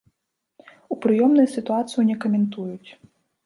[0.95, 2.89] У прыёмнай сітуацыю не каментуюць.